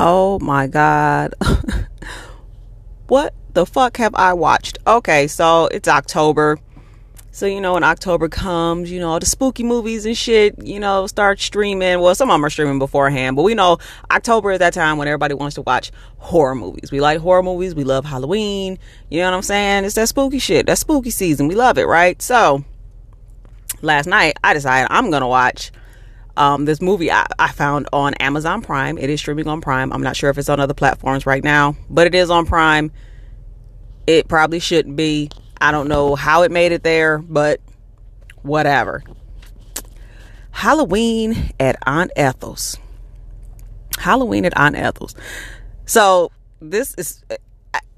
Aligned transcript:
Oh 0.00 0.38
my 0.38 0.68
god. 0.68 1.34
what 3.08 3.34
the 3.52 3.66
fuck 3.66 3.96
have 3.96 4.14
I 4.14 4.32
watched? 4.32 4.78
Okay, 4.86 5.26
so 5.26 5.66
it's 5.66 5.88
October. 5.88 6.60
So, 7.32 7.46
you 7.46 7.60
know, 7.60 7.74
when 7.74 7.82
October 7.82 8.28
comes, 8.28 8.92
you 8.92 9.00
know, 9.00 9.18
the 9.18 9.26
spooky 9.26 9.64
movies 9.64 10.06
and 10.06 10.16
shit, 10.16 10.54
you 10.64 10.78
know, 10.78 11.08
start 11.08 11.40
streaming. 11.40 11.98
Well, 11.98 12.14
some 12.14 12.30
of 12.30 12.34
them 12.34 12.44
are 12.44 12.50
streaming 12.50 12.78
beforehand, 12.78 13.34
but 13.34 13.42
we 13.42 13.54
know 13.54 13.78
October 14.10 14.52
is 14.52 14.60
that 14.60 14.72
time 14.72 14.98
when 14.98 15.08
everybody 15.08 15.34
wants 15.34 15.56
to 15.56 15.62
watch 15.62 15.90
horror 16.18 16.54
movies. 16.54 16.92
We 16.92 17.00
like 17.00 17.18
horror 17.18 17.42
movies. 17.42 17.74
We 17.74 17.82
love 17.82 18.04
Halloween. 18.04 18.78
You 19.10 19.18
know 19.18 19.30
what 19.30 19.36
I'm 19.36 19.42
saying? 19.42 19.84
It's 19.84 19.96
that 19.96 20.08
spooky 20.08 20.38
shit. 20.38 20.66
That 20.66 20.78
spooky 20.78 21.10
season. 21.10 21.48
We 21.48 21.56
love 21.56 21.76
it, 21.76 21.86
right? 21.86 22.20
So, 22.22 22.64
last 23.82 24.06
night 24.06 24.36
I 24.44 24.54
decided 24.54 24.88
I'm 24.90 25.10
going 25.10 25.22
to 25.22 25.28
watch 25.28 25.72
um, 26.38 26.64
this 26.64 26.80
movie 26.80 27.10
I, 27.10 27.26
I, 27.38 27.48
found 27.48 27.88
on 27.92 28.14
Amazon 28.14 28.62
Prime. 28.62 28.96
It 28.96 29.10
is 29.10 29.20
streaming 29.20 29.48
on 29.48 29.60
Prime. 29.60 29.92
I'm 29.92 30.02
not 30.02 30.16
sure 30.16 30.30
if 30.30 30.38
it's 30.38 30.48
on 30.48 30.60
other 30.60 30.72
platforms 30.72 31.26
right 31.26 31.42
now, 31.42 31.76
but 31.90 32.06
it 32.06 32.14
is 32.14 32.30
on 32.30 32.46
Prime. 32.46 32.92
It 34.06 34.28
probably 34.28 34.60
shouldn't 34.60 34.96
be. 34.96 35.30
I 35.60 35.72
don't 35.72 35.88
know 35.88 36.14
how 36.14 36.42
it 36.42 36.52
made 36.52 36.70
it 36.70 36.84
there, 36.84 37.18
but 37.18 37.60
whatever. 38.42 39.02
Halloween 40.52 41.50
at 41.58 41.76
Aunt 41.84 42.12
Ethel's. 42.14 42.78
Halloween 43.98 44.44
at 44.44 44.56
Aunt 44.56 44.76
Ethel's. 44.76 45.16
So 45.86 46.30
this 46.60 46.94
is. 46.94 47.24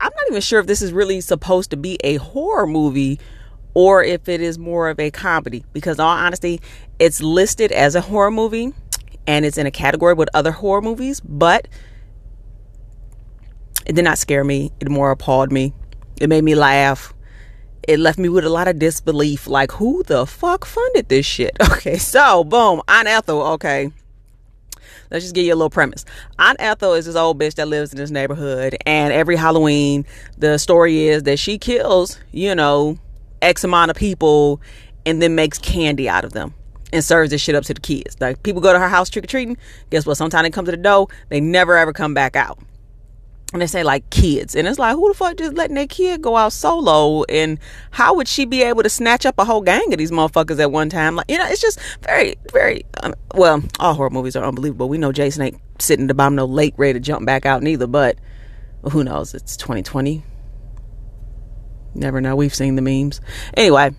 I'm 0.00 0.12
not 0.16 0.24
even 0.30 0.40
sure 0.40 0.60
if 0.60 0.66
this 0.66 0.80
is 0.80 0.94
really 0.94 1.20
supposed 1.20 1.70
to 1.70 1.76
be 1.76 1.98
a 2.02 2.16
horror 2.16 2.66
movie 2.66 3.20
or 3.74 4.02
if 4.02 4.28
it 4.28 4.40
is 4.40 4.58
more 4.58 4.88
of 4.88 4.98
a 4.98 5.10
comedy. 5.10 5.64
Because, 5.72 5.98
all 5.98 6.08
honesty, 6.08 6.60
it's 6.98 7.22
listed 7.22 7.72
as 7.72 7.94
a 7.94 8.00
horror 8.00 8.30
movie 8.30 8.72
and 9.26 9.44
it's 9.44 9.58
in 9.58 9.66
a 9.66 9.70
category 9.70 10.14
with 10.14 10.28
other 10.34 10.52
horror 10.52 10.82
movies, 10.82 11.20
but 11.20 11.68
it 13.86 13.94
did 13.94 14.04
not 14.04 14.18
scare 14.18 14.44
me. 14.44 14.72
It 14.80 14.88
more 14.88 15.10
appalled 15.10 15.52
me. 15.52 15.72
It 16.20 16.28
made 16.28 16.44
me 16.44 16.54
laugh. 16.54 17.14
It 17.86 17.98
left 17.98 18.18
me 18.18 18.28
with 18.28 18.44
a 18.44 18.50
lot 18.50 18.68
of 18.68 18.78
disbelief. 18.78 19.46
Like, 19.46 19.72
who 19.72 20.02
the 20.02 20.26
fuck 20.26 20.64
funded 20.64 21.08
this 21.08 21.26
shit? 21.26 21.56
Okay, 21.72 21.96
so 21.96 22.44
boom, 22.44 22.82
Aunt 22.88 23.08
Ethel. 23.08 23.42
Okay, 23.54 23.90
let's 25.10 25.24
just 25.24 25.34
give 25.34 25.46
you 25.46 25.54
a 25.54 25.56
little 25.56 25.70
premise. 25.70 26.04
Aunt 26.38 26.60
Ethel 26.60 26.92
is 26.92 27.06
this 27.06 27.16
old 27.16 27.38
bitch 27.38 27.54
that 27.54 27.68
lives 27.68 27.92
in 27.92 27.98
this 27.98 28.10
neighborhood, 28.10 28.76
and 28.84 29.14
every 29.14 29.36
Halloween, 29.36 30.04
the 30.36 30.58
story 30.58 31.08
is 31.08 31.22
that 31.22 31.38
she 31.38 31.56
kills, 31.56 32.18
you 32.32 32.54
know, 32.54 32.98
X 33.42 33.64
amount 33.64 33.90
of 33.90 33.96
people 33.96 34.60
and 35.06 35.20
then 35.20 35.34
makes 35.34 35.58
candy 35.58 36.08
out 36.08 36.24
of 36.24 36.32
them 36.32 36.54
and 36.92 37.04
serves 37.04 37.30
this 37.30 37.40
shit 37.40 37.54
up 37.54 37.64
to 37.64 37.74
the 37.74 37.80
kids. 37.80 38.16
Like 38.20 38.42
people 38.42 38.60
go 38.60 38.72
to 38.72 38.78
her 38.78 38.88
house 38.88 39.10
trick 39.10 39.24
or 39.24 39.28
treating. 39.28 39.56
Guess 39.90 40.06
what? 40.06 40.16
Sometimes 40.16 40.44
they 40.44 40.50
come 40.50 40.64
to 40.64 40.70
the 40.70 40.76
door, 40.76 41.08
they 41.28 41.40
never 41.40 41.76
ever 41.76 41.92
come 41.92 42.14
back 42.14 42.36
out. 42.36 42.58
And 43.52 43.60
they 43.60 43.66
say 43.66 43.82
like 43.82 44.08
kids, 44.10 44.54
and 44.54 44.68
it's 44.68 44.78
like 44.78 44.94
who 44.94 45.08
the 45.08 45.14
fuck 45.14 45.36
just 45.36 45.54
letting 45.54 45.74
their 45.74 45.88
kid 45.88 46.22
go 46.22 46.36
out 46.36 46.52
solo? 46.52 47.24
And 47.24 47.58
how 47.90 48.14
would 48.14 48.28
she 48.28 48.44
be 48.44 48.62
able 48.62 48.84
to 48.84 48.88
snatch 48.88 49.26
up 49.26 49.36
a 49.38 49.44
whole 49.44 49.60
gang 49.60 49.92
of 49.92 49.98
these 49.98 50.12
motherfuckers 50.12 50.60
at 50.60 50.70
one 50.70 50.88
time? 50.88 51.16
Like 51.16 51.28
you 51.28 51.36
know, 51.36 51.46
it's 51.48 51.60
just 51.60 51.80
very, 52.02 52.36
very 52.52 52.84
um, 53.02 53.14
well. 53.34 53.60
All 53.80 53.94
horror 53.94 54.10
movies 54.10 54.36
are 54.36 54.44
unbelievable. 54.44 54.88
We 54.88 54.98
know 54.98 55.10
Jason 55.10 55.42
ain't 55.42 55.60
sitting 55.80 56.04
at 56.04 56.08
the 56.08 56.14
bottom 56.14 56.36
no 56.36 56.44
lake 56.44 56.74
ready 56.76 56.92
to 56.92 57.00
jump 57.00 57.26
back 57.26 57.44
out 57.44 57.60
neither. 57.60 57.88
But 57.88 58.18
who 58.88 59.02
knows? 59.02 59.34
It's 59.34 59.56
2020. 59.56 60.22
Never 61.94 62.20
know. 62.20 62.36
We've 62.36 62.54
seen 62.54 62.76
the 62.76 62.82
memes. 62.82 63.20
Anyway, 63.54 63.90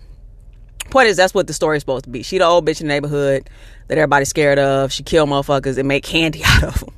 point 0.90 1.08
is 1.08 1.16
that's 1.16 1.34
what 1.34 1.46
the 1.46 1.52
story's 1.52 1.82
supposed 1.82 2.04
to 2.04 2.10
be. 2.10 2.22
She 2.22 2.38
the 2.38 2.44
old 2.44 2.66
bitch 2.66 2.80
in 2.80 2.86
the 2.86 2.94
neighborhood 2.94 3.48
that 3.88 3.98
everybody's 3.98 4.28
scared 4.28 4.58
of. 4.58 4.92
She 4.92 5.02
kill 5.02 5.26
motherfuckers 5.26 5.78
and 5.78 5.88
make 5.88 6.04
candy 6.04 6.42
out 6.46 6.64
of 6.64 6.80
them. 6.80 6.94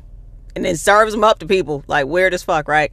And 0.56 0.64
then 0.64 0.76
serves 0.76 1.12
them 1.12 1.24
up 1.24 1.40
to 1.40 1.46
people. 1.46 1.84
Like 1.86 2.06
weird 2.06 2.34
as 2.34 2.42
fuck, 2.42 2.68
right? 2.68 2.92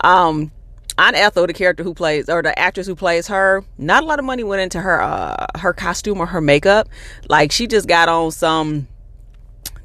Um 0.00 0.52
Aunt 0.98 1.16
Ethel, 1.16 1.46
the 1.46 1.54
character 1.54 1.82
who 1.82 1.94
plays 1.94 2.28
or 2.28 2.42
the 2.42 2.58
actress 2.58 2.86
who 2.86 2.94
plays 2.94 3.26
her, 3.28 3.64
not 3.78 4.02
a 4.02 4.06
lot 4.06 4.18
of 4.18 4.24
money 4.24 4.44
went 4.44 4.60
into 4.60 4.80
her 4.80 5.00
uh 5.00 5.46
her 5.58 5.72
costume 5.72 6.20
or 6.20 6.26
her 6.26 6.40
makeup. 6.40 6.88
Like 7.28 7.52
she 7.52 7.66
just 7.66 7.88
got 7.88 8.08
on 8.08 8.32
some 8.32 8.86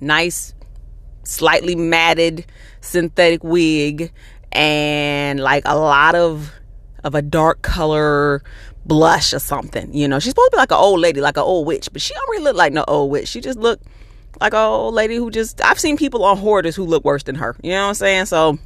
nice 0.01 0.53
slightly 1.23 1.75
matted 1.75 2.45
synthetic 2.81 3.43
wig 3.43 4.11
and 4.51 5.39
like 5.39 5.63
a 5.65 5.77
lot 5.77 6.15
of 6.15 6.51
of 7.05 7.15
a 7.15 7.21
dark 7.21 7.61
color 7.61 8.43
blush 8.85 9.33
or 9.33 9.39
something. 9.39 9.93
You 9.93 10.07
know, 10.07 10.19
she's 10.19 10.31
supposed 10.31 10.51
to 10.51 10.57
be 10.57 10.59
like 10.59 10.71
an 10.71 10.77
old 10.77 10.99
lady, 10.99 11.21
like 11.21 11.37
an 11.37 11.43
old 11.43 11.67
witch, 11.67 11.87
but 11.93 12.01
she 12.01 12.13
don't 12.13 12.29
really 12.31 12.43
look 12.43 12.55
like 12.57 12.73
no 12.73 12.83
old 12.87 13.11
witch. 13.11 13.29
She 13.29 13.39
just 13.39 13.59
look 13.59 13.79
like 14.41 14.53
an 14.53 14.59
old 14.59 14.95
lady 14.95 15.15
who 15.15 15.31
just 15.31 15.63
I've 15.63 15.79
seen 15.79 15.97
people 15.97 16.25
on 16.25 16.37
hoarders 16.37 16.75
who 16.75 16.83
look 16.83 17.05
worse 17.05 17.23
than 17.23 17.35
her. 17.35 17.55
You 17.61 17.71
know 17.71 17.83
what 17.83 17.89
I'm 17.89 17.93
saying? 17.93 18.25
So 18.25 18.57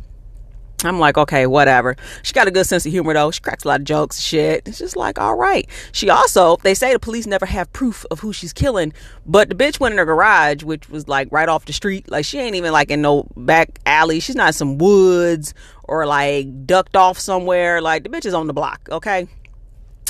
I'm 0.84 1.00
like, 1.00 1.18
okay, 1.18 1.46
whatever. 1.46 1.96
She 2.24 2.34
got 2.34 2.48
a 2.48 2.52
good 2.52 2.66
sense 2.66 2.86
of 2.86 2.92
humor 2.92 3.14
though. 3.14 3.32
She 3.32 3.42
cracks 3.42 3.66
a 3.66 3.68
lot 3.68 3.82
of 3.82 3.86
jokes, 3.86 4.20
shit. 4.20 4.68
It's 4.68 4.80
just 4.80 4.96
like, 4.96 5.20
all 5.20 5.36
right. 5.36 5.68
She 5.92 6.10
also, 6.10 6.56
they 6.58 6.74
say 6.74 6.94
the 6.94 7.00
police 7.00 7.28
never 7.28 7.46
have 7.46 7.72
proof 7.74 8.06
of 8.12 8.22
who 8.22 8.32
she's 8.32 8.54
killing, 8.54 8.94
but 9.26 9.50
the 9.50 9.56
bitch 9.56 9.80
went 9.80 9.94
in 9.94 9.98
her 9.98 10.06
garage, 10.06 10.64
which 10.64 10.90
was 10.90 11.08
like 11.08 11.28
right 11.32 11.50
off 11.50 11.66
the 11.66 11.74
street. 11.74 12.10
Like 12.10 12.24
she 12.26 12.40
ain't 12.40 12.56
even 12.56 12.72
like 12.72 12.90
in 12.92 13.02
no 13.02 13.28
back 13.36 13.80
alley. 13.86 14.20
She's 14.20 14.36
not 14.36 14.48
in 14.48 14.54
some 14.54 14.78
woods 14.78 15.54
or 15.84 16.06
like 16.06 16.66
ducked 16.66 16.96
off 16.96 17.20
somewhere. 17.20 17.82
Like 17.82 18.04
the 18.04 18.10
bitch 18.10 18.26
is 18.26 18.34
on 18.34 18.48
the 18.48 18.54
block, 18.54 18.88
okay? 18.90 19.28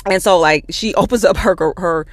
And 0.06 0.22
so 0.22 0.38
like 0.38 0.66
she 0.70 0.94
opens 0.94 1.24
up 1.24 1.36
her 1.38 1.56
her 1.76 2.06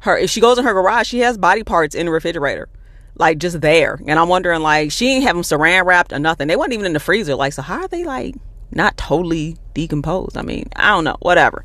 her 0.00 0.18
if 0.18 0.30
she 0.30 0.40
goes 0.40 0.58
in 0.58 0.64
her 0.64 0.72
garage, 0.72 1.08
she 1.08 1.20
has 1.20 1.36
body 1.36 1.64
parts 1.64 1.94
in 1.94 2.06
the 2.06 2.12
refrigerator. 2.12 2.68
Like 3.16 3.38
just 3.38 3.60
there. 3.60 4.00
And 4.06 4.18
I'm 4.18 4.28
wondering 4.28 4.60
like 4.60 4.90
she 4.90 5.08
ain't 5.08 5.24
have 5.24 5.36
them 5.36 5.42
saran 5.42 5.84
wrapped 5.84 6.12
or 6.12 6.18
nothing. 6.18 6.48
They 6.48 6.56
wasn't 6.56 6.74
even 6.74 6.86
in 6.86 6.92
the 6.92 7.00
freezer. 7.00 7.34
Like 7.34 7.52
so 7.52 7.62
how 7.62 7.82
are 7.82 7.88
they 7.88 8.04
like 8.04 8.34
not 8.72 8.96
totally 8.96 9.56
decomposed? 9.72 10.36
I 10.36 10.42
mean, 10.42 10.68
I 10.74 10.90
don't 10.90 11.04
know. 11.04 11.16
Whatever. 11.20 11.64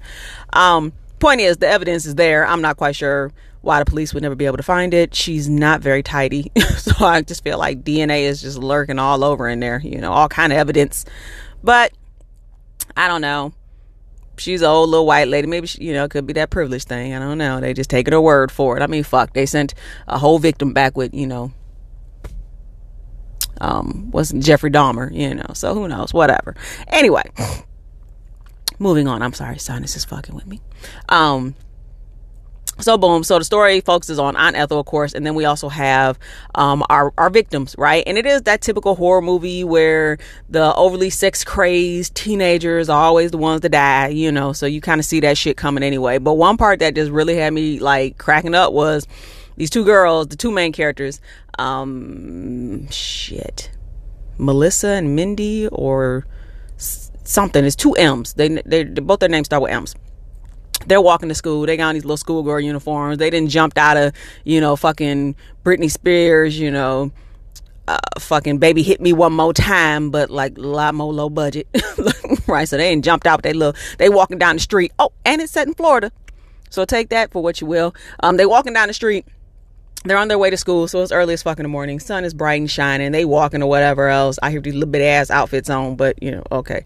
Um 0.54 0.94
point 1.20 1.42
is 1.42 1.58
the 1.58 1.68
evidence 1.68 2.06
is 2.06 2.16
there. 2.16 2.46
I'm 2.46 2.62
not 2.62 2.78
quite 2.78 2.96
sure 2.96 3.32
why 3.62 3.80
the 3.80 3.86
police 3.86 4.14
would 4.14 4.24
never 4.24 4.36
be 4.36 4.46
able 4.46 4.58
to 4.58 4.64
find 4.64 4.94
it. 4.94 5.14
She's 5.14 5.50
not 5.50 5.82
very 5.82 6.02
tidy. 6.02 6.52
so 6.78 7.06
I 7.06 7.22
just 7.22 7.44
feel 7.44 7.58
like 7.58 7.84
DNA 7.84 8.22
is 8.22 8.42
just 8.42 8.58
lurking 8.58 9.00
all 9.00 9.24
over 9.24 9.50
in 9.50 9.60
there, 9.60 9.82
you 9.84 10.00
know, 10.00 10.14
all 10.14 10.30
kind 10.30 10.54
of 10.54 10.60
evidence 10.60 11.06
but 11.64 11.94
I 12.96 13.08
don't 13.08 13.22
know. 13.22 13.54
She's 14.40 14.62
an 14.62 14.68
old 14.68 14.90
little 14.90 15.06
white 15.06 15.28
lady. 15.28 15.48
Maybe 15.48 15.68
she, 15.68 15.84
you 15.84 15.94
know, 15.94 16.06
it 16.06 16.12
could 16.12 16.26
be 16.26 16.34
that 16.34 16.50
privilege 16.50 16.84
thing. 16.84 17.14
I 17.14 17.20
don't 17.20 17.38
know. 17.38 17.60
They 17.60 17.74
just 17.74 17.90
taking 17.90 18.14
her 18.14 18.22
word 18.22 18.52
for 18.52 18.78
it. 18.78 18.82
I 18.82 18.88
mean, 18.88 19.04
fuck. 19.04 19.34
They 19.34 19.46
sent 19.46 19.74
a 20.08 20.18
whole 20.18 20.40
victim 20.40 20.74
back 20.74 20.98
with, 20.98 21.14
you 21.14 21.28
know, 21.28 21.52
um, 23.62 24.10
was 24.12 24.32
Jeffrey 24.32 24.72
Dahmer, 24.72 25.14
you 25.14 25.36
know. 25.36 25.52
So 25.54 25.74
who 25.74 25.88
knows? 25.88 26.14
Whatever. 26.14 26.56
Anyway, 26.88 27.24
moving 28.80 29.08
on. 29.08 29.22
I'm 29.22 29.34
sorry, 29.34 29.60
sinus 29.60 29.96
is 29.96 30.06
fucking 30.06 30.36
with 30.36 30.48
me. 30.48 30.62
Um, 31.10 31.56
so 32.80 32.98
boom. 32.98 33.24
So 33.24 33.38
the 33.40 33.46
story 33.46 33.82
focuses 33.82 34.20
on 34.20 34.36
aunt 34.36 34.56
ethel 34.56 34.80
of 34.80 34.86
course 34.86 35.14
and 35.14 35.26
then 35.26 35.36
we 35.36 35.46
also 35.46 35.70
have 35.70 36.18
um, 36.56 36.84
our, 36.90 37.14
our 37.18 37.30
victims 37.30 37.76
right? 37.78 38.04
And 38.08 38.18
it 38.18 38.26
is 38.26 38.44
that 38.44 38.62
typical 38.62 38.96
horror 38.96 39.22
movie 39.22 39.64
where 39.64 40.18
the 40.50 40.74
overly 40.76 41.10
sex 41.10 41.44
crazed 41.44 42.16
teenagers 42.16 42.90
are 42.90 43.04
always 43.04 43.32
the 43.32 43.38
ones 43.38 43.62
that 43.62 43.70
die 43.70 44.08
you 44.08 44.32
know? 44.32 44.54
So 44.54 44.66
you 44.66 44.82
kind 44.82 45.00
of 45.00 45.06
see 45.06 45.20
that 45.22 45.38
shit 45.38 45.58
coming 45.58 45.84
anyway. 45.84 46.18
But 46.18 46.36
one 46.36 46.58
part 46.58 46.80
that 46.80 46.96
just 46.96 47.12
really 47.12 47.36
had 47.36 47.54
me 47.54 47.80
like 47.80 48.18
cracking 48.18 48.56
up 48.56 48.74
was 48.74 49.08
these 49.58 49.70
two 49.70 49.84
girls 49.84 50.28
the 50.28 50.36
two 50.36 50.52
main 50.52 50.72
characters 50.72 51.20
um 51.58 52.90
shit. 52.90 53.72
Melissa 54.38 54.90
and 54.90 55.16
mindy 55.16 55.68
or 55.68 56.26
something. 56.78 57.66
It's 57.66 57.76
two 57.76 57.94
m's. 57.94 58.34
They, 58.34 58.48
they 58.48 58.86
both 58.86 59.20
their 59.20 59.28
names 59.28 59.48
start 59.48 59.62
with 59.62 59.72
m's 59.72 59.96
they're 60.88 61.02
walking 61.02 61.30
to 61.30 61.36
school. 61.36 61.66
They 61.66 61.78
got 61.78 61.90
on 61.90 61.96
these 61.96 62.06
little 62.06 62.18
schoolgirl 62.18 62.62
uniforms. 62.62 63.18
They 63.18 63.30
didn't 63.30 63.50
jump 63.50 63.78
out 63.78 63.98
of, 63.98 64.14
you 64.44 64.62
know, 64.62 64.76
fucking 64.76 65.36
Britney 65.64 65.92
Spears, 65.92 66.60
you 66.60 66.72
know, 66.72 67.12
uh, 67.90 67.98
fucking 68.20 68.60
baby 68.60 68.84
hit 68.84 69.02
me 69.02 69.14
one 69.14 69.34
more 69.34 69.52
time, 69.54 70.12
but 70.12 70.30
like 70.30 70.58
a 70.58 70.62
lot 70.62 70.94
more 70.94 71.12
low 71.12 71.30
budget, 71.30 71.68
right? 72.48 72.70
So 72.70 72.78
they 72.78 72.88
ain't 72.90 73.04
jumped 73.04 73.26
out. 73.26 73.42
They 73.42 73.54
look, 73.54 73.76
they 73.98 74.10
walking 74.10 74.38
down 74.38 74.58
the 74.58 74.62
street. 74.62 74.92
Oh, 75.00 75.12
and 75.26 75.42
it's 75.42 75.52
set 75.52 75.68
in 75.68 75.74
Florida, 75.74 76.12
so 76.70 76.86
take 76.86 77.10
that 77.10 77.32
for 77.32 77.42
what 77.42 77.62
you 77.62 77.68
will. 77.68 77.96
Um, 78.22 78.38
they 78.38 78.46
walking 78.46 78.74
down 78.74 78.90
the 78.90 78.94
street. 78.94 79.26
They're 80.06 80.18
on 80.18 80.28
their 80.28 80.38
way 80.38 80.50
to 80.50 80.56
school, 80.56 80.88
so 80.88 81.02
it's 81.02 81.12
early 81.12 81.34
as 81.34 81.42
fuck 81.42 81.60
in 81.60 81.64
the 81.64 81.70
morning. 81.70 82.00
Sun 82.00 82.24
is 82.24 82.34
bright 82.34 82.62
and 82.62 82.70
shining. 82.70 83.12
They 83.12 83.26
walking 83.26 83.62
or 83.62 83.70
whatever 83.70 84.08
else. 84.08 84.38
I 84.42 84.52
hear 84.52 84.62
these 84.62 84.76
little 84.76 84.90
bit 84.90 85.02
ass 85.02 85.32
outfits 85.32 85.70
on, 85.70 85.96
but 85.96 86.22
you 86.22 86.32
know, 86.32 86.44
okay. 86.52 86.86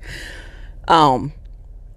Um, 0.88 1.34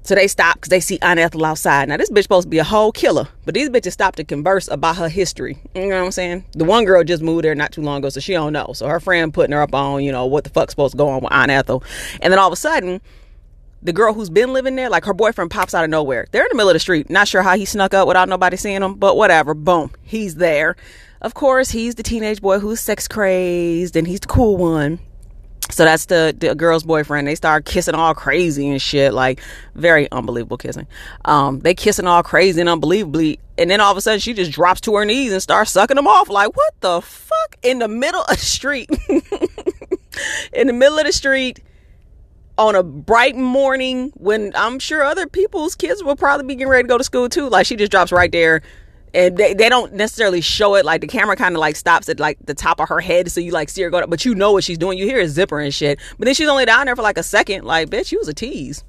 so 0.07 0.15
they 0.15 0.29
stop 0.29 0.55
because 0.55 0.69
they 0.69 0.81
see 0.81 0.99
Aunt 1.03 1.19
Ethel 1.19 1.45
outside. 1.45 1.89
Now 1.89 1.97
this 1.97 2.11
bitch 2.11 2.23
supposed 2.23 2.47
to 2.47 2.49
be 2.49 2.59
a 2.59 2.65
whole 2.65 2.93
killer, 2.93 3.29
but 3.45 3.55
these 3.55 3.69
bitches 3.69 3.93
stopped 3.93 4.17
to 4.19 4.25
converse 4.25 4.69
about 4.69 4.97
her 4.97 5.09
history. 5.09 5.59
You 5.75 5.89
know 5.89 5.99
what 5.99 6.05
I'm 6.07 6.13
saying? 6.13 6.45
The 6.53 6.65
one 6.65 6.85
girl 6.85 7.03
just 7.03 7.23
moved 7.23 7.45
there 7.45 7.55
not 7.55 7.73
too 7.73 7.83
long 7.83 7.99
ago, 7.99 8.09
so 8.09 8.21
she 8.21 8.33
don't 8.33 8.53
know. 8.53 8.71
So 8.75 8.87
her 8.87 9.01
friend 9.01 9.35
putting 9.35 9.53
her 9.53 9.63
up 9.63 9.75
on, 9.75 10.05
you 10.05 10.13
know, 10.13 10.27
what 10.27 10.45
the 10.45 10.51
fuck's 10.51 10.73
supposed 10.73 10.93
to 10.93 10.99
go 10.99 11.09
on 11.09 11.23
with 11.23 11.33
Aunt 11.33 11.51
Ethel. 11.51 11.83
And 12.21 12.33
then 12.33 12.39
all 12.39 12.47
of 12.47 12.53
a 12.53 12.57
sudden, 12.57 13.01
the 13.83 13.93
girl 13.93 14.13
who's 14.13 14.31
been 14.31 14.53
living 14.53 14.77
there, 14.77 14.89
like 14.91 15.05
her 15.05 15.15
boyfriend 15.15 15.51
pops 15.51 15.75
out 15.75 15.85
of 15.85 15.91
nowhere. 15.91 16.27
They're 16.31 16.43
in 16.43 16.49
the 16.51 16.57
middle 16.57 16.71
of 16.71 16.75
the 16.75 16.81
street. 16.81 17.11
Not 17.11 17.29
sure 17.29 17.43
how 17.43 17.57
he 17.57 17.65
snuck 17.65 17.93
up 17.95 18.07
without 18.07 18.29
nobody 18.29 18.57
seeing 18.57 18.83
him, 18.83 18.95
but 18.95 19.17
whatever. 19.17 19.55
Boom. 19.55 19.91
He's 20.03 20.37
there. 20.37 20.77
Of 21.21 21.35
course, 21.35 21.71
he's 21.71 21.95
the 21.95 22.03
teenage 22.03 22.41
boy 22.41 22.59
who's 22.59 22.81
sex 22.81 23.09
crazed 23.09 23.97
and 23.97 24.07
he's 24.07 24.21
the 24.21 24.29
cool 24.29 24.57
one 24.57 25.01
so 25.71 25.85
that's 25.85 26.07
the, 26.07 26.35
the 26.39 26.55
girl's 26.55 26.85
boyfriend. 26.85 27.27
They 27.27 27.35
start 27.35 27.65
kissing 27.65 27.95
all 27.95 28.15
crazy 28.15 28.69
and 28.69 28.81
shit, 28.81 29.13
like 29.13 29.41
very 29.75 30.11
unbelievable 30.13 30.57
kissing. 30.57 30.87
Um, 31.25 31.61
they 31.61 31.75
kissing 31.75 32.07
all 32.07 32.23
crazy 32.23 32.61
and 32.61 32.69
unbelievably, 32.69 33.41
and 33.59 33.71
then 33.71 33.81
all 33.81 33.91
of 33.91 33.97
a 33.97 34.01
sudden 34.01 34.21
she 34.21 34.33
just 34.33 34.53
drops 34.53 34.81
to 34.83 34.95
her 34.95 35.05
knees 35.05 35.33
and 35.33 35.43
starts 35.43 35.73
sucking 35.73 35.97
them 35.97 36.07
off. 36.07 36.29
Like 36.29 36.57
what 36.57 36.75
the 36.81 37.01
fuck 37.01 37.57
in 37.63 37.79
the 37.81 37.89
middle 37.89 38.23
of 38.23 38.29
the 38.29 38.37
street? 38.37 38.89
in 40.53 40.67
the 40.67 40.73
middle 40.73 40.99
of 40.99 41.07
the 41.07 41.13
street 41.13 41.61
on 42.59 42.75
a 42.75 42.83
bright 42.83 43.37
morning 43.37 44.13
when 44.15 44.53
I'm 44.55 44.79
sure 44.79 45.05
other 45.05 45.27
people's 45.27 45.75
kids 45.75 46.03
will 46.03 46.17
probably 46.17 46.47
be 46.47 46.55
getting 46.55 46.69
ready 46.69 46.85
to 46.85 46.89
go 46.89 46.99
to 46.99 47.05
school 47.05 47.29
too. 47.29 47.49
Like 47.49 47.67
she 47.67 47.77
just 47.77 47.91
drops 47.91 48.13
right 48.13 48.33
there 48.33 48.63
and 49.15 49.37
they, 49.37 49.55
they 49.55 49.69
don't 49.69 49.93
necessarily 49.95 50.41
show 50.41 50.75
it 50.75 50.85
like 50.85 51.01
the 51.01 51.07
camera 51.07 51.37
kind 51.37 51.55
of 51.55 51.61
like 51.61 51.77
stops 51.77 52.09
at 52.09 52.21
like 52.21 52.39
the 52.45 52.55
top 52.55 52.81
of 52.81 52.89
her 52.89 53.01
head 53.01 53.31
so 53.31 53.41
you 53.41 53.53
like 53.53 53.69
see 53.69 53.83
her 53.83 53.91
go 53.91 54.07
but 54.07 54.25
you 54.25 54.35
know 54.35 54.53
what 54.53 54.65
she's 54.65 54.79
doing 54.79 54.99
you 54.99 55.07
hear 55.07 55.21
a 55.21 55.29
zipper 55.29 55.59
and 55.59 55.73
shit 55.73 55.99
but 56.19 56.27
then 56.27 56.35
she's 56.35 56.49
only 56.49 56.65
down 56.65 56.87
there 56.87 56.97
for 56.97 57.03
like 57.03 57.19
a 57.19 57.23
second 57.23 57.65
like 57.65 57.89
bitch 57.89 58.13
you 58.13 58.19
was 58.19 58.29
a 58.29 58.35
tease 58.35 58.85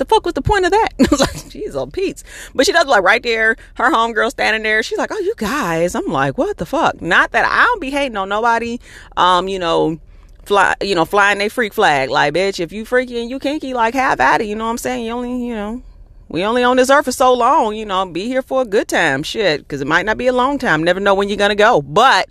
the 0.00 0.06
fuck 0.06 0.24
was 0.24 0.32
the 0.34 0.42
point 0.42 0.64
of 0.64 0.70
that? 0.72 0.88
like, 0.98 1.36
jeez, 1.50 1.80
on 1.80 1.90
Pete's. 1.90 2.24
But 2.54 2.64
she 2.64 2.72
does 2.72 2.86
like 2.86 3.02
right 3.02 3.22
there, 3.22 3.56
her 3.74 3.92
homegirl 3.92 4.30
standing 4.30 4.62
there. 4.62 4.82
She's 4.82 4.96
like, 4.96 5.12
oh, 5.12 5.18
you 5.18 5.34
guys. 5.36 5.94
I'm 5.94 6.06
like, 6.06 6.38
what 6.38 6.56
the 6.56 6.64
fuck? 6.64 7.02
Not 7.02 7.32
that 7.32 7.44
I 7.44 7.64
don't 7.66 7.80
be 7.80 7.90
hating 7.90 8.16
on 8.16 8.30
nobody. 8.30 8.80
Um, 9.18 9.46
you 9.46 9.58
know, 9.58 10.00
fly, 10.44 10.74
you 10.80 10.94
know, 10.94 11.04
flying 11.04 11.40
a 11.42 11.50
freak 11.50 11.74
flag. 11.74 12.08
Like, 12.08 12.32
bitch, 12.32 12.60
if 12.60 12.72
you 12.72 12.86
freaky 12.86 13.20
and 13.20 13.30
you 13.30 13.38
kinky, 13.38 13.74
like, 13.74 13.92
have 13.92 14.20
at 14.20 14.40
it. 14.40 14.46
You 14.46 14.56
know 14.56 14.64
what 14.64 14.70
I'm 14.70 14.78
saying? 14.78 15.04
You 15.04 15.12
only, 15.12 15.46
you 15.46 15.54
know, 15.54 15.82
we 16.30 16.44
only 16.44 16.62
on 16.62 16.76
this 16.76 16.90
earth 16.90 17.06
for 17.06 17.12
so 17.12 17.34
long, 17.34 17.74
you 17.74 17.84
know, 17.84 18.06
be 18.06 18.26
here 18.26 18.40
for 18.40 18.62
a 18.62 18.64
good 18.64 18.86
time, 18.86 19.24
shit, 19.24 19.60
because 19.60 19.80
it 19.80 19.86
might 19.88 20.06
not 20.06 20.16
be 20.16 20.28
a 20.28 20.32
long 20.32 20.58
time. 20.58 20.84
Never 20.84 21.00
know 21.00 21.14
when 21.14 21.28
you're 21.28 21.36
gonna 21.36 21.56
go. 21.56 21.82
But 21.82 22.28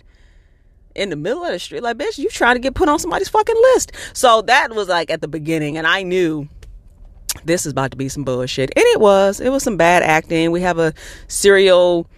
in 0.94 1.10
the 1.10 1.16
middle 1.16 1.44
of 1.44 1.52
the 1.52 1.58
street, 1.58 1.82
like, 1.82 1.98
bitch, 1.98 2.16
you 2.16 2.30
trying 2.30 2.56
to 2.56 2.60
get 2.60 2.74
put 2.74 2.88
on 2.88 2.98
somebody's 2.98 3.28
fucking 3.28 3.56
list. 3.74 3.92
So 4.14 4.40
that 4.42 4.74
was 4.74 4.88
like 4.88 5.10
at 5.10 5.20
the 5.20 5.28
beginning, 5.28 5.76
and 5.76 5.86
I 5.86 6.02
knew 6.02 6.48
this 7.44 7.66
is 7.66 7.72
about 7.72 7.90
to 7.90 7.96
be 7.98 8.08
some 8.08 8.24
bullshit. 8.24 8.70
And 8.74 8.84
it 8.86 9.00
was. 9.00 9.38
It 9.38 9.50
was 9.50 9.62
some 9.62 9.76
bad 9.76 10.02
acting. 10.02 10.50
We 10.50 10.62
have 10.62 10.78
a 10.78 10.94
serial 11.28 12.08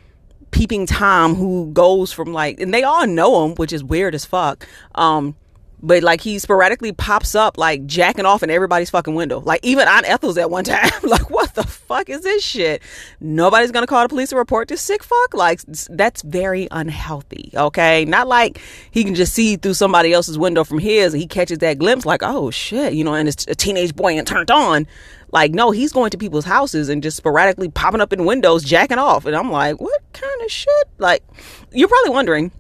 peeping 0.53 0.87
Tom 0.87 1.35
who 1.35 1.73
goes 1.73 2.13
from 2.13 2.33
like, 2.33 2.61
and 2.61 2.73
they 2.73 2.85
all 2.85 3.09
know 3.09 3.45
him, 3.45 3.57
which 3.57 3.73
is 3.73 3.83
weird 3.83 4.15
as 4.15 4.25
fuck. 4.25 4.69
Um, 4.95 5.35
but 5.83 6.03
like 6.03 6.21
he 6.21 6.39
sporadically 6.39 6.93
pops 6.93 7.35
up 7.35 7.59
like 7.59 7.85
jacking 7.87 8.25
off 8.25 8.43
in 8.43 8.51
everybody's 8.51 8.91
fucking 8.91 9.15
window. 9.15 9.41
Like 9.41 9.61
even 9.65 9.89
Aunt 9.89 10.09
Ethel's 10.09 10.39
at 10.39 10.51
one 10.51 10.65
time. 10.65 10.91
like 11.03 11.29
what 11.29 11.55
the 11.55 11.65
fuck 11.65 12.09
is 12.09 12.21
this 12.23 12.45
shit? 12.45 12.83
Nobody's 13.21 13.73
gonna 13.73 13.87
call 13.87 14.03
the 14.03 14.09
police 14.09 14.31
to 14.31 14.37
report 14.37 14.69
this 14.69 14.81
sick 14.81 15.03
fuck. 15.03 15.35
Like 15.35 15.61
that's 15.91 16.23
very 16.23 16.69
unhealthy. 16.71 17.51
Okay, 17.55 18.05
not 18.05 18.29
like 18.29 18.61
he 18.91 19.03
can 19.05 19.15
just 19.15 19.33
see 19.35 19.57
through 19.57 19.75
somebody 19.75 20.13
else's 20.13 20.39
window 20.39 20.63
from 20.65 20.79
his 20.79 21.13
and 21.13 21.21
he 21.21 21.27
catches 21.27 21.59
that 21.59 21.79
glimpse 21.79 22.07
like 22.07 22.23
oh 22.23 22.51
shit, 22.51 22.93
you 22.93 23.03
know, 23.03 23.15
and 23.15 23.29
it's 23.29 23.47
a 23.49 23.55
teenage 23.55 23.95
boy 23.97 24.17
and 24.17 24.27
turned 24.27 24.51
on. 24.51 24.87
Like 25.33 25.53
no, 25.53 25.73
he's 25.73 25.93
going 25.93 26.11
to 26.11 26.19
people's 26.19 26.45
houses 26.45 26.89
and 26.89 27.03
just 27.03 27.17
sporadically 27.17 27.71
popping 27.71 28.01
up 28.01 28.13
in 28.13 28.25
windows 28.25 28.63
jacking 28.63 28.99
off, 28.99 29.27
and 29.27 29.35
I'm 29.35 29.51
like 29.51 29.81
what 29.81 30.01
kind 30.13 30.43
of 30.43 30.51
shit? 30.51 30.89
Like 30.99 31.25
you're 31.73 31.89
probably 31.89 32.11
wondering 32.11 32.53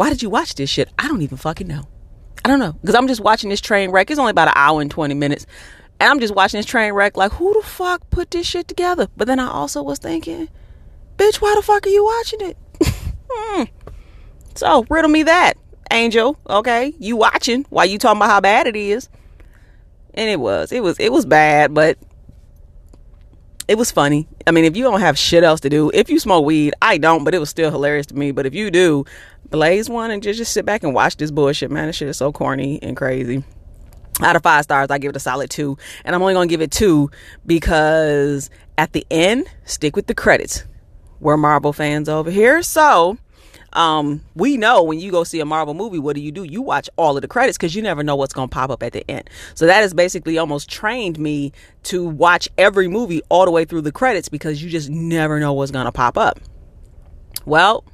why 0.00 0.08
did 0.08 0.22
you 0.22 0.30
watch 0.30 0.54
this 0.54 0.70
shit? 0.70 0.88
I 0.98 1.08
don't 1.08 1.20
even 1.20 1.36
fucking 1.36 1.66
know. 1.66 1.86
I 2.42 2.48
don't 2.48 2.58
know. 2.58 2.72
Because 2.72 2.94
I'm 2.94 3.06
just 3.06 3.20
watching 3.20 3.50
this 3.50 3.60
train 3.60 3.90
wreck. 3.90 4.10
It's 4.10 4.18
only 4.18 4.30
about 4.30 4.48
an 4.48 4.54
hour 4.56 4.80
and 4.80 4.90
20 4.90 5.12
minutes. 5.12 5.44
And 6.00 6.10
I'm 6.10 6.20
just 6.20 6.34
watching 6.34 6.56
this 6.56 6.64
train 6.64 6.94
wreck 6.94 7.18
like, 7.18 7.32
who 7.32 7.52
the 7.52 7.60
fuck 7.60 8.08
put 8.08 8.30
this 8.30 8.46
shit 8.46 8.66
together? 8.66 9.08
But 9.18 9.26
then 9.26 9.38
I 9.38 9.50
also 9.50 9.82
was 9.82 9.98
thinking, 9.98 10.48
bitch, 11.18 11.42
why 11.42 11.54
the 11.54 11.60
fuck 11.60 11.86
are 11.86 11.90
you 11.90 12.02
watching 12.02 12.40
it? 12.40 12.56
hmm. 13.30 13.64
So, 14.54 14.86
riddle 14.88 15.10
me 15.10 15.24
that, 15.24 15.58
Angel. 15.90 16.38
Okay. 16.48 16.94
You 16.98 17.16
watching 17.16 17.66
while 17.68 17.84
you 17.84 17.98
talking 17.98 18.20
about 18.20 18.30
how 18.30 18.40
bad 18.40 18.66
it 18.66 18.76
is. 18.76 19.10
And 20.14 20.30
it 20.30 20.40
was. 20.40 20.72
It 20.72 20.82
was 20.82 20.98
it 20.98 21.12
was 21.12 21.26
bad, 21.26 21.74
but 21.74 21.98
it 23.70 23.78
was 23.78 23.92
funny. 23.92 24.26
I 24.48 24.50
mean, 24.50 24.64
if 24.64 24.76
you 24.76 24.82
don't 24.82 24.98
have 24.98 25.16
shit 25.16 25.44
else 25.44 25.60
to 25.60 25.70
do, 25.70 25.92
if 25.94 26.10
you 26.10 26.18
smoke 26.18 26.44
weed, 26.44 26.74
I 26.82 26.98
don't, 26.98 27.22
but 27.22 27.36
it 27.36 27.38
was 27.38 27.50
still 27.50 27.70
hilarious 27.70 28.06
to 28.06 28.16
me. 28.16 28.32
But 28.32 28.44
if 28.44 28.52
you 28.52 28.68
do, 28.68 29.04
blaze 29.48 29.88
one 29.88 30.10
and 30.10 30.20
just, 30.20 30.38
just 30.38 30.52
sit 30.52 30.66
back 30.66 30.82
and 30.82 30.92
watch 30.92 31.18
this 31.18 31.30
bullshit, 31.30 31.70
man. 31.70 31.86
This 31.86 31.94
shit 31.94 32.08
is 32.08 32.16
so 32.16 32.32
corny 32.32 32.82
and 32.82 32.96
crazy. 32.96 33.44
Out 34.22 34.34
of 34.34 34.42
five 34.42 34.64
stars, 34.64 34.90
I 34.90 34.98
give 34.98 35.10
it 35.10 35.16
a 35.16 35.20
solid 35.20 35.50
two. 35.50 35.78
And 36.04 36.16
I'm 36.16 36.20
only 36.20 36.34
gonna 36.34 36.48
give 36.48 36.60
it 36.60 36.72
two 36.72 37.12
because 37.46 38.50
at 38.76 38.92
the 38.92 39.06
end, 39.08 39.46
stick 39.66 39.94
with 39.94 40.08
the 40.08 40.16
credits. 40.16 40.64
We're 41.20 41.36
Marvel 41.36 41.72
fans 41.72 42.08
over 42.08 42.32
here. 42.32 42.64
So 42.64 43.18
um, 43.72 44.22
we 44.34 44.56
know 44.56 44.82
when 44.82 44.98
you 44.98 45.10
go 45.10 45.24
see 45.24 45.40
a 45.40 45.44
Marvel 45.44 45.74
movie, 45.74 45.98
what 45.98 46.16
do 46.16 46.22
you 46.22 46.32
do? 46.32 46.42
You 46.42 46.62
watch 46.62 46.90
all 46.96 47.16
of 47.16 47.22
the 47.22 47.28
credits 47.28 47.56
because 47.56 47.74
you 47.74 47.82
never 47.82 48.02
know 48.02 48.16
what's 48.16 48.32
going 48.32 48.48
to 48.48 48.52
pop 48.52 48.70
up 48.70 48.82
at 48.82 48.92
the 48.92 49.08
end. 49.10 49.30
So 49.54 49.66
that 49.66 49.80
has 49.80 49.94
basically 49.94 50.38
almost 50.38 50.68
trained 50.68 51.18
me 51.18 51.52
to 51.84 52.04
watch 52.04 52.48
every 52.58 52.88
movie 52.88 53.22
all 53.28 53.44
the 53.44 53.50
way 53.50 53.64
through 53.64 53.82
the 53.82 53.92
credits 53.92 54.28
because 54.28 54.62
you 54.62 54.70
just 54.70 54.90
never 54.90 55.38
know 55.38 55.52
what's 55.52 55.70
going 55.70 55.86
to 55.86 55.92
pop 55.92 56.18
up. 56.18 56.40
Well, 57.46 57.84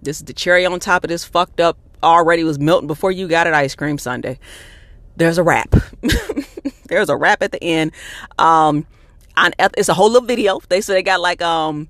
this 0.00 0.18
is 0.18 0.24
the 0.24 0.32
cherry 0.32 0.64
on 0.64 0.78
top 0.80 1.04
of 1.04 1.08
this 1.08 1.24
fucked 1.24 1.60
up 1.60 1.78
already 2.02 2.44
was 2.44 2.58
melting 2.58 2.88
before 2.88 3.12
you 3.12 3.28
got 3.28 3.46
it 3.46 3.54
ice 3.54 3.74
cream 3.74 3.98
sundae. 3.98 4.38
There's 5.16 5.38
a 5.38 5.42
rap. 5.42 5.74
There's 6.86 7.08
a 7.08 7.16
rap 7.16 7.42
at 7.42 7.52
the 7.52 7.62
end. 7.62 7.92
Um, 8.38 8.86
on 9.36 9.52
it's 9.58 9.88
a 9.88 9.94
whole 9.94 10.10
little 10.10 10.26
video. 10.26 10.60
They 10.68 10.80
say 10.80 10.94
they 10.94 11.02
got 11.02 11.20
like 11.20 11.42
um 11.42 11.88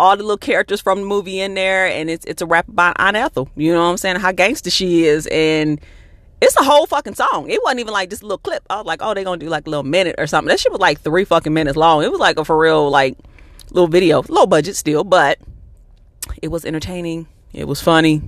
all 0.00 0.16
the 0.16 0.22
little 0.22 0.38
characters 0.38 0.80
from 0.80 1.00
the 1.00 1.06
movie 1.06 1.40
in 1.40 1.54
there, 1.54 1.86
and 1.86 2.08
it's 2.08 2.24
it's 2.24 2.40
a 2.40 2.46
rap 2.46 2.66
about 2.68 2.96
Aunt 2.98 3.16
Ethel. 3.16 3.50
You 3.54 3.72
know 3.72 3.84
what 3.84 3.90
I'm 3.90 3.96
saying? 3.98 4.16
How 4.16 4.32
gangster 4.32 4.70
she 4.70 5.04
is, 5.04 5.26
and 5.26 5.78
it's 6.40 6.56
a 6.56 6.64
whole 6.64 6.86
fucking 6.86 7.14
song. 7.14 7.50
It 7.50 7.60
wasn't 7.62 7.80
even 7.80 7.92
like 7.92 8.08
this 8.08 8.22
little 8.22 8.38
clip. 8.38 8.64
I 8.70 8.76
was 8.76 8.86
like, 8.86 9.00
oh, 9.02 9.12
they 9.12 9.24
gonna 9.24 9.38
do 9.38 9.48
like 9.50 9.66
a 9.66 9.70
little 9.70 9.84
minute 9.84 10.16
or 10.18 10.26
something. 10.26 10.48
That 10.48 10.58
shit 10.58 10.72
was 10.72 10.80
like 10.80 11.00
three 11.00 11.24
fucking 11.24 11.52
minutes 11.52 11.76
long. 11.76 12.02
It 12.02 12.10
was 12.10 12.18
like 12.18 12.38
a 12.38 12.44
for 12.44 12.58
real 12.58 12.88
like 12.90 13.18
little 13.70 13.88
video, 13.88 14.24
low 14.28 14.46
budget 14.46 14.74
still, 14.74 15.04
but 15.04 15.38
it 16.40 16.48
was 16.48 16.64
entertaining. 16.64 17.28
It 17.52 17.68
was 17.68 17.82
funny. 17.82 18.22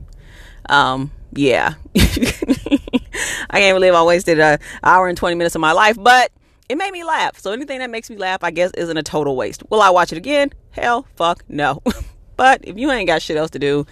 Um, 0.69 1.10
yeah. 1.32 1.74
I 1.96 3.60
can't 3.60 3.76
believe 3.76 3.94
I 3.94 4.02
wasted 4.02 4.40
an 4.40 4.58
hour 4.84 5.08
and 5.08 5.16
20 5.16 5.36
minutes 5.36 5.54
of 5.54 5.60
my 5.60 5.72
life, 5.72 5.96
but 5.98 6.30
it 6.72 6.78
made 6.78 6.90
me 6.90 7.04
laugh. 7.04 7.38
So 7.38 7.52
anything 7.52 7.80
that 7.80 7.90
makes 7.90 8.08
me 8.08 8.16
laugh, 8.16 8.42
I 8.42 8.50
guess, 8.50 8.70
isn't 8.70 8.96
a 8.96 9.02
total 9.02 9.36
waste. 9.36 9.62
Will 9.69 9.82
I 9.82 9.90
watch 9.90 10.10
it 10.10 10.16
again? 10.16 10.50
Hell, 10.70 11.06
fuck, 11.16 11.44
no. 11.46 11.82
but 12.38 12.66
if 12.66 12.78
you 12.78 12.90
ain't 12.90 13.06
got 13.06 13.20
shit 13.20 13.36
else 13.36 13.50
to 13.50 13.58
do, 13.58 13.86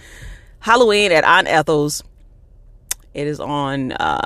Halloween 0.59 1.11
at 1.11 1.23
Aunt 1.23 1.47
Ethel's. 1.47 2.03
It 3.13 3.27
is 3.27 3.39
on 3.39 3.91
uh, 3.91 4.21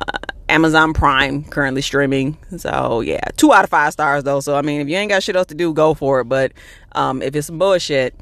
Amazon 0.47 0.93
Prime 0.93 1.43
currently 1.43 1.81
streaming. 1.81 2.37
So 2.57 3.01
yeah, 3.01 3.19
two 3.35 3.51
out 3.51 3.65
of 3.65 3.69
five 3.69 3.91
stars 3.91 4.23
though. 4.23 4.39
So 4.39 4.55
I 4.55 4.61
mean, 4.61 4.79
if 4.79 4.87
you 4.87 4.95
ain't 4.95 5.09
got 5.09 5.21
shit 5.21 5.35
else 5.35 5.47
to 5.47 5.55
do, 5.55 5.73
go 5.73 5.93
for 5.93 6.21
it. 6.21 6.25
But 6.25 6.53
um, 6.93 7.21
if 7.21 7.35
it's 7.35 7.47
some 7.47 7.57
bullshit, 7.57 8.15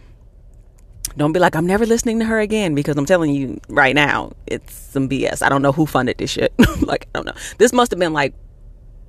don't 1.15 1.31
be 1.31 1.39
like, 1.39 1.55
I'm 1.55 1.67
never 1.67 1.85
listening 1.85 2.17
to 2.19 2.25
her 2.25 2.39
again 2.39 2.73
because 2.73 2.97
I'm 2.97 3.05
telling 3.05 3.35
you 3.35 3.59
right 3.67 3.93
now, 3.93 4.31
it's 4.47 4.73
some 4.73 5.07
BS. 5.07 5.43
I 5.43 5.49
don't 5.49 5.61
know 5.61 5.73
who 5.73 5.85
funded 5.85 6.17
this 6.17 6.31
shit. 6.31 6.53
like, 6.81 7.07
I 7.13 7.19
don't 7.19 7.25
know. 7.27 7.39
This 7.59 7.71
must 7.71 7.91
have 7.91 7.99
been 7.99 8.13
like 8.13 8.33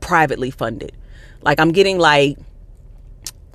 privately 0.00 0.50
funded. 0.50 0.93
Like, 1.45 1.61
I'm 1.61 1.73
getting 1.73 1.99
like, 1.99 2.39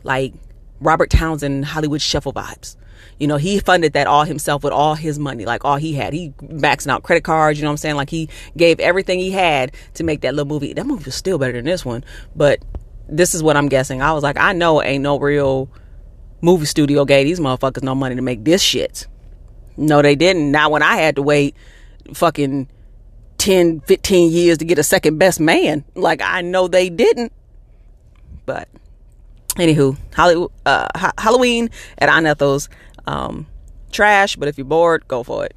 like 0.04 0.34
Robert 0.80 1.10
Townsend 1.10 1.66
Hollywood 1.66 2.02
Shuffle 2.02 2.34
vibes. 2.34 2.76
You 3.18 3.28
know, 3.28 3.38
he 3.38 3.60
funded 3.60 3.94
that 3.94 4.08
all 4.08 4.24
himself 4.24 4.64
with 4.64 4.72
all 4.72 4.96
his 4.96 5.20
money, 5.20 5.46
like 5.46 5.66
all 5.66 5.76
he 5.76 5.94
had. 5.94 6.14
He 6.14 6.30
maxing 6.42 6.88
out 6.88 7.04
credit 7.04 7.24
cards, 7.24 7.60
you 7.60 7.64
know 7.64 7.70
what 7.70 7.74
I'm 7.74 7.78
saying? 7.78 7.96
Like 7.96 8.10
he 8.10 8.30
gave 8.56 8.80
everything 8.80 9.20
he 9.20 9.32
had 9.32 9.74
to 9.96 10.04
make 10.04 10.22
that 10.22 10.34
little 10.34 10.48
movie. 10.48 10.72
That 10.74 10.86
movie 10.86 11.04
was 11.04 11.16
still 11.16 11.38
better 11.38 11.52
than 11.54 11.66
this 11.66 11.84
one, 11.84 12.06
but 12.36 12.64
this 13.10 13.34
is 13.34 13.44
what 13.44 13.58
I'm 13.58 13.68
guessing. 13.68 14.02
I 14.02 14.14
was 14.14 14.24
like, 14.24 14.38
I 14.38 14.54
know 14.54 14.82
ain't 14.82 15.04
no 15.04 15.20
real 15.20 15.70
movie 16.42 16.66
studio 16.66 17.04
gave 17.04 17.26
these 17.26 17.40
motherfuckers 17.40 17.84
no 17.84 17.94
money 17.94 18.16
to 18.16 18.22
make 18.22 18.46
this 18.46 18.62
shit. 18.62 19.08
No, 19.76 20.02
they 20.02 20.16
didn't. 20.16 20.52
Not 20.52 20.72
when 20.72 20.84
I 20.84 20.96
had 20.98 21.16
to 21.18 21.22
wait 21.22 21.56
fucking 22.14 22.70
10, 23.38 23.82
15 23.82 24.32
years 24.32 24.58
to 24.60 24.66
get 24.66 24.78
a 24.78 24.84
second 24.84 25.18
best 25.18 25.40
man. 25.40 25.84
Like, 25.96 26.22
I 26.22 26.42
know 26.42 26.68
they 26.68 26.90
didn't. 26.90 27.34
But, 28.50 28.68
anywho, 29.58 29.96
Hollywood, 30.16 30.50
uh, 30.66 31.12
Halloween 31.20 31.70
at 32.00 32.10
Aunt 32.10 32.26
Ethel's. 32.26 32.68
Um, 33.06 33.46
trash, 33.92 34.36
but 34.38 34.48
if 34.48 34.58
you're 34.58 34.66
bored, 34.66 35.08
go 35.08 35.22
for 35.22 35.46
it. 35.46 35.56